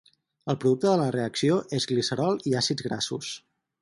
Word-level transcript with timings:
El 0.53 0.55
producte 0.61 0.87
de 0.87 0.93
la 1.01 1.11
reacció 1.15 1.59
és 1.81 1.87
glicerol 1.91 2.41
i 2.53 2.57
àcids 2.63 2.87
grassos. 2.89 3.31